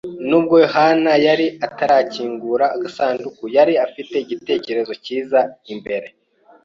[0.29, 5.39] Nubwo yohani yari atarakingura agasanduku, yari afite igitekerezo cyiza
[5.73, 6.07] imbere.